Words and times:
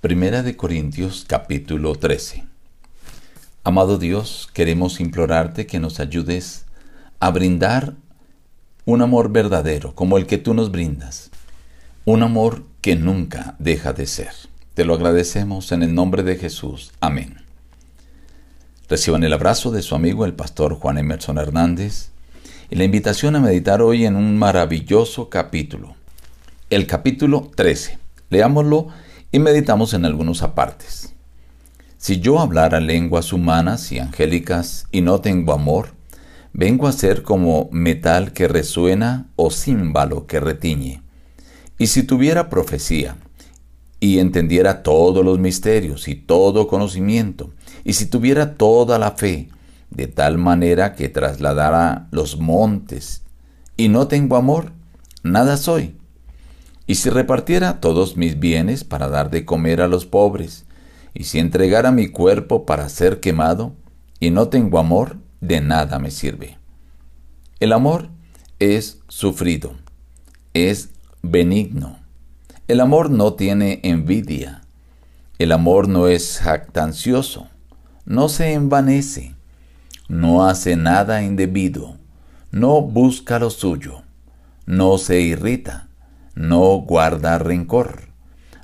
Primera 0.00 0.42
de 0.42 0.56
Corintios 0.56 1.26
capítulo 1.28 1.94
13. 1.94 2.44
Amado 3.64 3.98
Dios, 3.98 4.48
queremos 4.54 4.98
implorarte 4.98 5.66
que 5.66 5.78
nos 5.78 6.00
ayudes 6.00 6.64
a 7.18 7.30
brindar 7.30 7.96
un 8.86 9.02
amor 9.02 9.30
verdadero 9.30 9.94
como 9.94 10.16
el 10.16 10.24
que 10.24 10.38
tú 10.38 10.54
nos 10.54 10.70
brindas. 10.70 11.30
Un 12.06 12.22
amor 12.22 12.64
que 12.80 12.96
nunca 12.96 13.56
deja 13.58 13.92
de 13.92 14.06
ser. 14.06 14.30
Te 14.72 14.86
lo 14.86 14.94
agradecemos 14.94 15.70
en 15.70 15.82
el 15.82 15.94
nombre 15.94 16.22
de 16.22 16.36
Jesús. 16.36 16.92
Amén. 17.00 17.36
Reciban 18.88 19.22
el 19.22 19.34
abrazo 19.34 19.70
de 19.70 19.82
su 19.82 19.94
amigo 19.94 20.24
el 20.24 20.32
pastor 20.32 20.76
Juan 20.76 20.96
Emerson 20.96 21.36
Hernández 21.36 22.08
y 22.70 22.76
la 22.76 22.84
invitación 22.84 23.36
a 23.36 23.40
meditar 23.40 23.82
hoy 23.82 24.06
en 24.06 24.16
un 24.16 24.38
maravilloso 24.38 25.28
capítulo. 25.28 25.94
El 26.70 26.86
capítulo 26.86 27.50
13. 27.54 27.98
Leámoslo 28.30 28.88
y 29.32 29.38
meditamos 29.38 29.94
en 29.94 30.04
algunos 30.04 30.42
apartes. 30.42 31.14
Si 31.98 32.20
yo 32.20 32.40
hablara 32.40 32.80
lenguas 32.80 33.32
humanas 33.32 33.92
y 33.92 33.98
angélicas 33.98 34.86
y 34.90 35.02
no 35.02 35.20
tengo 35.20 35.52
amor, 35.52 35.90
vengo 36.52 36.86
a 36.88 36.92
ser 36.92 37.22
como 37.22 37.68
metal 37.72 38.32
que 38.32 38.48
resuena 38.48 39.28
o 39.36 39.50
címbalo 39.50 40.26
que 40.26 40.40
retiñe. 40.40 41.02
Y 41.78 41.88
si 41.88 42.02
tuviera 42.02 42.48
profecía, 42.48 43.16
y 44.00 44.18
entendiera 44.18 44.82
todos 44.82 45.22
los 45.24 45.38
misterios 45.38 46.08
y 46.08 46.14
todo 46.14 46.66
conocimiento, 46.68 47.52
y 47.84 47.92
si 47.92 48.06
tuviera 48.06 48.54
toda 48.54 48.98
la 48.98 49.12
fe, 49.12 49.50
de 49.90 50.06
tal 50.06 50.38
manera 50.38 50.94
que 50.94 51.08
trasladara 51.08 52.08
los 52.10 52.38
montes, 52.38 53.22
y 53.76 53.88
no 53.88 54.08
tengo 54.08 54.36
amor, 54.36 54.72
nada 55.22 55.56
soy. 55.56 55.99
Y 56.90 56.96
si 56.96 57.08
repartiera 57.08 57.78
todos 57.78 58.16
mis 58.16 58.40
bienes 58.40 58.82
para 58.82 59.08
dar 59.08 59.30
de 59.30 59.44
comer 59.44 59.80
a 59.80 59.86
los 59.86 60.06
pobres, 60.06 60.66
y 61.14 61.22
si 61.22 61.38
entregara 61.38 61.92
mi 61.92 62.08
cuerpo 62.08 62.66
para 62.66 62.88
ser 62.88 63.20
quemado, 63.20 63.76
y 64.18 64.32
no 64.32 64.48
tengo 64.48 64.80
amor, 64.80 65.16
de 65.40 65.60
nada 65.60 66.00
me 66.00 66.10
sirve. 66.10 66.58
El 67.60 67.72
amor 67.72 68.08
es 68.58 68.98
sufrido, 69.06 69.76
es 70.52 70.90
benigno. 71.22 72.00
El 72.66 72.80
amor 72.80 73.08
no 73.08 73.34
tiene 73.34 73.78
envidia. 73.84 74.62
El 75.38 75.52
amor 75.52 75.86
no 75.86 76.08
es 76.08 76.40
jactancioso, 76.40 77.46
no 78.04 78.28
se 78.28 78.52
envanece, 78.52 79.36
no 80.08 80.44
hace 80.44 80.74
nada 80.74 81.22
indebido, 81.22 81.98
no 82.50 82.82
busca 82.82 83.38
lo 83.38 83.50
suyo, 83.50 84.02
no 84.66 84.98
se 84.98 85.20
irrita 85.20 85.86
no 86.34 86.78
guarda 86.78 87.38
rencor, 87.38 88.08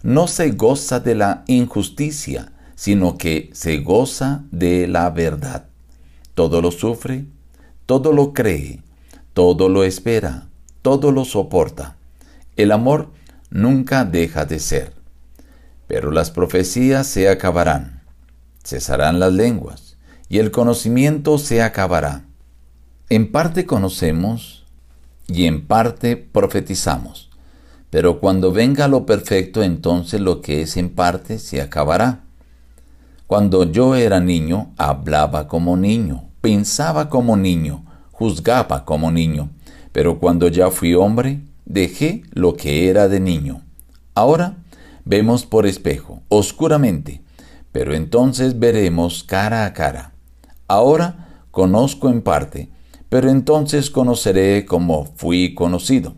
no 0.03 0.29
se 0.29 0.51
goza 0.51 1.01
de 1.01 1.15
la 1.15 1.45
injusticia, 1.47 2.53
sino 2.75 3.19
que 3.19 3.51
se 3.53 3.79
goza 3.79 4.45
de 4.51 4.87
la 4.87 5.11
verdad. 5.11 5.67
Todo 6.35 6.61
lo 6.61 6.71
sufre, 6.71 7.25
todo 7.87 8.13
lo 8.13 8.33
cree, 8.33 8.83
todo 9.33 9.69
lo 9.69 9.85
espera, 9.85 10.49
todo 10.83 11.11
lo 11.11 11.25
soporta. 11.25 11.97
El 12.57 12.73
amor 12.73 13.11
nunca 13.51 14.05
deja 14.05 14.45
de 14.45 14.59
ser. 14.59 14.93
Pero 15.87 16.11
las 16.11 16.31
profecías 16.31 17.07
se 17.07 17.29
acabarán, 17.29 18.03
cesarán 18.65 19.21
las 19.21 19.33
lenguas, 19.33 19.97
y 20.29 20.39
el 20.39 20.51
conocimiento 20.51 21.39
se 21.39 21.63
acabará. 21.63 22.25
En 23.09 23.31
parte 23.31 23.67
conocemos 23.67 24.65
y 25.29 25.47
en 25.47 25.67
parte 25.67 26.17
profetizamos. 26.17 27.26
Pero 27.97 28.21
cuando 28.21 28.53
venga 28.53 28.89
lo 28.89 29.07
perfecto, 29.07 29.63
entonces 29.63 30.21
lo 30.21 30.43
que 30.43 30.61
es 30.61 30.77
en 30.77 30.91
parte 30.91 31.39
se 31.39 31.63
acabará. 31.63 32.25
Cuando 33.27 33.65
yo 33.73 33.95
era 33.95 34.21
niño, 34.21 34.75
hablaba 34.77 35.49
como 35.49 35.79
niño, 35.79 36.25
pensaba 36.43 37.09
como 37.09 37.39
niño, 37.39 37.87
juzgaba 38.13 38.85
como 38.85 39.11
niño. 39.11 39.49
Pero 39.93 40.19
cuando 40.19 40.49
ya 40.49 40.71
fui 40.71 40.93
hombre, 40.93 41.41
dejé 41.65 42.23
lo 42.33 42.55
que 42.55 42.91
era 42.91 43.09
de 43.09 43.19
niño. 43.19 43.63
Ahora 44.15 44.59
vemos 45.07 45.47
por 45.47 45.65
espejo, 45.65 46.21
oscuramente, 46.29 47.23
pero 47.73 47.95
entonces 47.95 48.59
veremos 48.59 49.25
cara 49.25 49.65
a 49.65 49.73
cara. 49.73 50.13
Ahora 50.69 51.47
conozco 51.51 52.11
en 52.11 52.21
parte, 52.21 52.69
pero 53.09 53.31
entonces 53.31 53.89
conoceré 53.89 54.67
como 54.67 55.07
fui 55.17 55.55
conocido. 55.55 56.13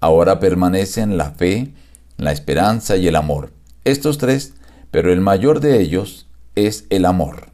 Ahora 0.00 0.38
permanecen 0.38 1.16
la 1.16 1.32
fe, 1.32 1.72
la 2.16 2.32
esperanza 2.32 2.96
y 2.96 3.08
el 3.08 3.16
amor. 3.16 3.52
Estos 3.84 4.18
tres, 4.18 4.54
pero 4.90 5.12
el 5.12 5.20
mayor 5.20 5.60
de 5.60 5.80
ellos 5.80 6.26
es 6.54 6.86
el 6.90 7.04
amor. 7.04 7.48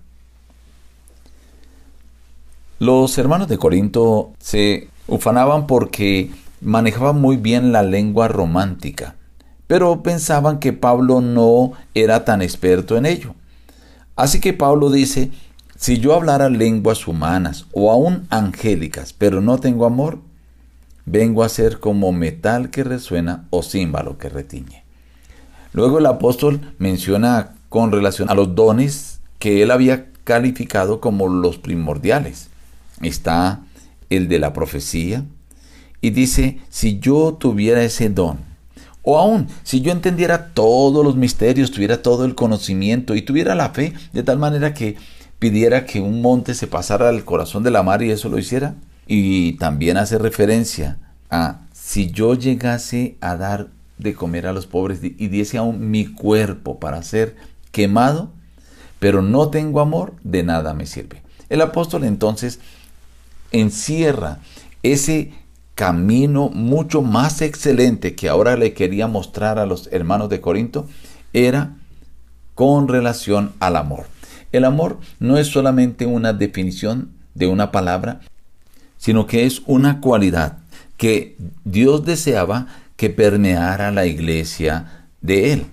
Los 2.78 3.16
hermanos 3.18 3.48
de 3.48 3.56
Corinto 3.56 4.32
se 4.38 4.88
ufanaban 5.06 5.66
porque 5.66 6.30
manejaban 6.60 7.20
muy 7.20 7.36
bien 7.36 7.72
la 7.72 7.82
lengua 7.82 8.28
romántica, 8.28 9.16
pero 9.66 10.02
pensaban 10.02 10.58
que 10.58 10.72
Pablo 10.72 11.20
no 11.20 11.72
era 11.94 12.24
tan 12.24 12.42
experto 12.42 12.96
en 12.96 13.06
ello. 13.06 13.34
Así 14.16 14.40
que 14.40 14.52
Pablo 14.52 14.90
dice, 14.90 15.30
si 15.76 15.98
yo 15.98 16.14
hablara 16.14 16.48
lenguas 16.48 17.06
humanas 17.08 17.66
o 17.72 17.90
aún 17.90 18.26
angélicas, 18.30 19.12
pero 19.12 19.40
no 19.40 19.58
tengo 19.58 19.86
amor, 19.86 20.20
vengo 21.06 21.42
a 21.42 21.48
ser 21.48 21.80
como 21.80 22.12
metal 22.12 22.70
que 22.70 22.84
resuena 22.84 23.46
o 23.50 23.62
címbalo 23.62 24.18
que 24.18 24.28
retiñe. 24.28 24.84
Luego 25.72 25.98
el 25.98 26.06
apóstol 26.06 26.60
menciona 26.78 27.54
con 27.68 27.90
relación 27.90 28.30
a 28.30 28.34
los 28.34 28.54
dones 28.54 29.20
que 29.38 29.62
él 29.62 29.70
había 29.70 30.06
calificado 30.24 31.00
como 31.00 31.28
los 31.28 31.58
primordiales. 31.58 32.48
Está 33.02 33.60
el 34.08 34.28
de 34.28 34.38
la 34.38 34.52
profecía 34.52 35.24
y 36.00 36.10
dice, 36.10 36.60
si 36.70 37.00
yo 37.00 37.36
tuviera 37.38 37.82
ese 37.82 38.08
don, 38.08 38.38
o 39.02 39.18
aún 39.18 39.48
si 39.64 39.80
yo 39.80 39.92
entendiera 39.92 40.52
todos 40.54 41.04
los 41.04 41.16
misterios, 41.16 41.70
tuviera 41.70 42.02
todo 42.02 42.24
el 42.24 42.34
conocimiento 42.34 43.14
y 43.14 43.22
tuviera 43.22 43.54
la 43.54 43.70
fe 43.70 43.92
de 44.12 44.22
tal 44.22 44.38
manera 44.38 44.72
que 44.72 44.96
pidiera 45.38 45.84
que 45.84 46.00
un 46.00 46.22
monte 46.22 46.54
se 46.54 46.66
pasara 46.66 47.08
al 47.08 47.24
corazón 47.24 47.62
de 47.62 47.70
la 47.70 47.82
mar 47.82 48.02
y 48.02 48.10
eso 48.10 48.28
lo 48.28 48.38
hiciera, 48.38 48.76
y 49.06 49.54
también 49.54 49.96
hace 49.96 50.18
referencia 50.18 50.98
a 51.30 51.60
si 51.72 52.10
yo 52.10 52.34
llegase 52.34 53.16
a 53.20 53.36
dar 53.36 53.68
de 53.98 54.14
comer 54.14 54.46
a 54.46 54.52
los 54.52 54.66
pobres 54.66 55.00
y 55.02 55.28
diese 55.28 55.58
aún 55.58 55.90
mi 55.90 56.06
cuerpo 56.06 56.80
para 56.80 57.02
ser 57.02 57.36
quemado, 57.70 58.32
pero 58.98 59.22
no 59.22 59.50
tengo 59.50 59.80
amor, 59.80 60.14
de 60.22 60.42
nada 60.42 60.74
me 60.74 60.86
sirve. 60.86 61.22
El 61.48 61.60
apóstol 61.60 62.04
entonces 62.04 62.60
encierra 63.52 64.40
ese 64.82 65.32
camino 65.74 66.50
mucho 66.50 67.02
más 67.02 67.42
excelente 67.42 68.14
que 68.14 68.28
ahora 68.28 68.56
le 68.56 68.74
quería 68.74 69.06
mostrar 69.06 69.58
a 69.58 69.66
los 69.66 69.88
hermanos 69.92 70.28
de 70.28 70.40
Corinto, 70.40 70.86
era 71.32 71.76
con 72.54 72.88
relación 72.88 73.52
al 73.60 73.76
amor. 73.76 74.06
El 74.52 74.64
amor 74.64 74.98
no 75.18 75.36
es 75.36 75.48
solamente 75.48 76.06
una 76.06 76.32
definición 76.32 77.10
de 77.34 77.48
una 77.48 77.72
palabra, 77.72 78.20
sino 78.98 79.26
que 79.26 79.46
es 79.46 79.62
una 79.66 80.00
cualidad 80.00 80.58
que 80.96 81.36
Dios 81.64 82.04
deseaba 82.04 82.66
que 82.96 83.10
permeara 83.10 83.90
la 83.90 84.06
iglesia 84.06 85.06
de 85.20 85.52
Él, 85.52 85.66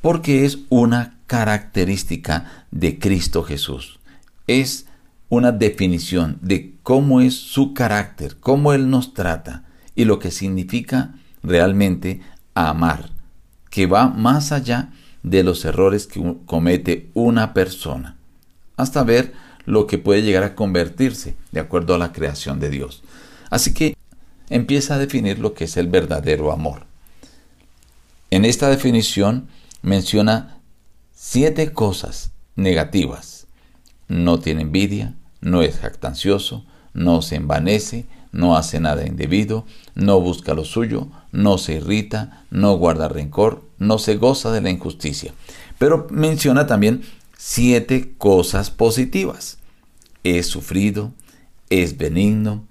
porque 0.00 0.44
es 0.44 0.58
una 0.68 1.18
característica 1.26 2.66
de 2.70 2.98
Cristo 2.98 3.42
Jesús. 3.42 3.98
Es 4.46 4.86
una 5.28 5.52
definición 5.52 6.38
de 6.40 6.74
cómo 6.82 7.20
es 7.20 7.34
su 7.34 7.74
carácter, 7.74 8.36
cómo 8.40 8.72
Él 8.72 8.90
nos 8.90 9.14
trata 9.14 9.64
y 9.94 10.04
lo 10.04 10.18
que 10.18 10.30
significa 10.30 11.14
realmente 11.42 12.20
amar, 12.54 13.10
que 13.70 13.86
va 13.86 14.08
más 14.08 14.52
allá 14.52 14.90
de 15.22 15.42
los 15.42 15.64
errores 15.64 16.06
que 16.06 16.36
comete 16.46 17.10
una 17.14 17.52
persona, 17.52 18.16
hasta 18.76 19.02
ver 19.02 19.34
lo 19.68 19.86
que 19.86 19.98
puede 19.98 20.22
llegar 20.22 20.44
a 20.44 20.54
convertirse 20.54 21.36
de 21.52 21.60
acuerdo 21.60 21.94
a 21.94 21.98
la 21.98 22.10
creación 22.10 22.58
de 22.58 22.70
Dios. 22.70 23.02
Así 23.50 23.74
que 23.74 23.94
empieza 24.48 24.94
a 24.94 24.98
definir 24.98 25.38
lo 25.38 25.52
que 25.52 25.64
es 25.64 25.76
el 25.76 25.88
verdadero 25.88 26.52
amor. 26.52 26.86
En 28.30 28.46
esta 28.46 28.70
definición 28.70 29.48
menciona 29.82 30.56
siete 31.14 31.74
cosas 31.74 32.32
negativas. 32.56 33.46
No 34.08 34.40
tiene 34.40 34.62
envidia, 34.62 35.16
no 35.42 35.60
es 35.60 35.76
jactancioso, 35.76 36.64
no 36.94 37.20
se 37.20 37.36
envanece, 37.36 38.06
no 38.32 38.56
hace 38.56 38.80
nada 38.80 39.06
indebido, 39.06 39.66
no 39.94 40.18
busca 40.18 40.54
lo 40.54 40.64
suyo, 40.64 41.08
no 41.30 41.58
se 41.58 41.74
irrita, 41.74 42.42
no 42.50 42.74
guarda 42.78 43.08
rencor, 43.08 43.64
no 43.78 43.98
se 43.98 44.16
goza 44.16 44.50
de 44.50 44.62
la 44.62 44.70
injusticia. 44.70 45.34
Pero 45.78 46.06
menciona 46.10 46.66
también 46.66 47.02
siete 47.40 48.14
cosas 48.18 48.70
positivas 48.70 49.58
es 50.24 50.48
sufrido, 50.48 51.12
es 51.70 51.96
benigno, 51.96 52.64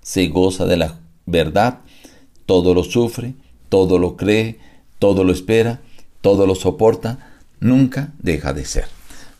se 0.00 0.28
goza 0.28 0.64
de 0.64 0.76
la 0.76 1.00
verdad, 1.26 1.80
todo 2.46 2.72
lo 2.72 2.84
sufre, 2.84 3.34
todo 3.68 3.98
lo 3.98 4.16
cree, 4.16 4.60
todo 5.00 5.24
lo 5.24 5.32
espera, 5.32 5.80
todo 6.20 6.46
lo 6.46 6.54
soporta, 6.54 7.18
nunca 7.58 8.12
deja 8.20 8.52
de 8.52 8.64
ser. 8.64 8.86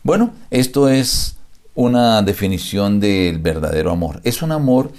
Bueno, 0.03 0.33
esto 0.51 0.89
es 0.89 1.37
una 1.73 2.21
definición 2.23 2.99
del 2.99 3.39
verdadero 3.39 3.89
amor. 3.89 4.19
Es 4.25 4.41
un 4.41 4.51
amor 4.51 4.91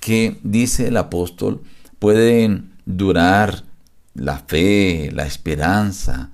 que, 0.00 0.38
dice 0.42 0.88
el 0.88 0.96
apóstol, 0.96 1.62
puede 1.98 2.62
durar 2.86 3.64
la 4.14 4.38
fe, 4.38 5.10
la 5.12 5.26
esperanza 5.26 6.30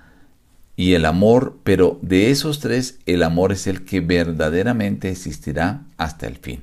y 0.76 0.94
el 0.94 1.04
amor, 1.04 1.58
pero 1.64 1.98
de 2.02 2.30
esos 2.30 2.60
tres 2.60 2.98
el 3.06 3.22
amor 3.22 3.52
es 3.52 3.66
el 3.66 3.84
que 3.84 4.00
verdaderamente 4.00 5.10
existirá 5.10 5.82
hasta 5.98 6.26
el 6.26 6.36
fin. 6.36 6.62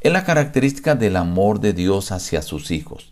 Es 0.00 0.12
la 0.12 0.24
característica 0.24 0.94
del 0.94 1.16
amor 1.16 1.60
de 1.60 1.72
Dios 1.72 2.12
hacia 2.12 2.42
sus 2.42 2.70
hijos. 2.70 3.10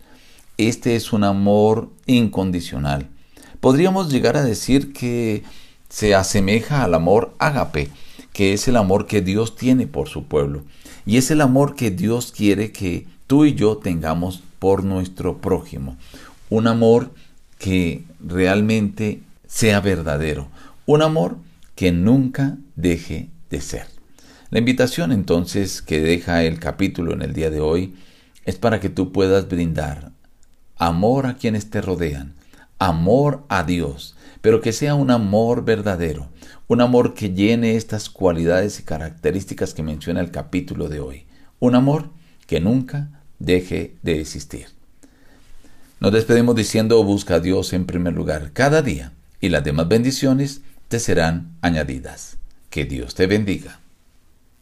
Este 0.59 0.95
es 0.97 1.13
un 1.13 1.25
amor 1.25 1.91
incondicional. 2.07 3.09
Podríamos 3.61 4.11
llegar 4.11 4.37
a 4.37 4.45
decir 4.45 4.93
que 4.93 5.43
se 5.89 6.15
asemeja 6.15 6.85
al 6.85 6.95
amor 6.95 7.35
ágape, 7.39 7.91
que 8.33 8.53
es 8.53 8.69
el 8.69 8.77
amor 8.77 9.07
que 9.07 9.23
Dios 9.23 9.57
tiene 9.57 9.87
por 9.87 10.09
su 10.09 10.25
pueblo. 10.25 10.63
Y 11.07 11.17
es 11.17 11.31
el 11.31 11.41
amor 11.41 11.75
que 11.75 11.91
Dios 11.91 12.33
quiere 12.33 12.71
que 12.71 13.07
tú 13.27 13.45
y 13.45 13.55
yo 13.55 13.79
tengamos 13.79 14.43
por 14.59 14.85
nuestro 14.85 15.39
prójimo. 15.39 15.97
Un 16.51 16.67
amor 16.67 17.11
que 17.59 18.05
realmente 18.21 19.23
sea 19.57 19.81
verdadero. 19.81 20.51
Un 20.85 21.01
amor 21.01 21.39
que 21.77 21.91
nunca 21.91 22.59
deje 22.75 23.31
de 23.49 23.63
ser. 23.63 23.87
La 24.51 24.59
invitación 24.59 25.13
entonces 25.13 25.81
que 25.81 26.03
deja 26.03 26.45
el 26.45 26.61
capítulo 26.61 27.15
en 27.15 27.23
el 27.23 27.33
día 27.33 27.49
de 27.49 27.61
hoy 27.61 27.95
es 28.45 28.57
para 28.57 28.81
que 28.81 28.91
tú 28.91 29.13
puedas 29.13 29.49
brindar 29.49 30.13
amor 30.77 31.27
a 31.27 31.37
quienes 31.39 31.71
te 31.71 31.81
rodean, 31.81 32.35
amor 32.79 33.45
a 33.49 33.63
Dios, 33.63 34.15
pero 34.43 34.61
que 34.61 34.73
sea 34.73 34.95
un 34.95 35.11
amor 35.11 35.65
verdadero, 35.65 36.29
un 36.69 36.83
amor 36.83 37.15
que 37.15 37.31
llene 37.31 37.77
estas 37.77 38.11
cualidades 38.11 38.79
y 38.79 38.83
características 38.83 39.73
que 39.73 39.83
menciona 39.83 40.21
el 40.21 40.31
capítulo 40.31 40.91
de 40.91 41.01
hoy, 41.01 41.25
un 41.61 41.77
amor 41.77 42.11
que 42.47 42.61
nunca 42.61 43.23
deje 43.39 43.97
de 44.03 44.21
existir. 44.21 44.67
Nos 45.99 46.13
despedimos 46.13 46.55
diciendo 46.55 47.03
busca 47.05 47.37
a 47.37 47.41
Dios 47.41 47.73
en 47.73 47.87
primer 47.87 48.13
lugar 48.13 48.51
cada 48.53 48.83
día 48.83 49.15
y 49.47 49.49
las 49.49 49.65
demás 49.65 49.89
bendiciones 49.89 50.61
te 50.89 50.99
serán 50.99 51.57
añadidas. 51.63 52.37
Que 52.69 52.85
Dios 52.85 53.15
te 53.15 53.27
bendiga. 53.27 53.79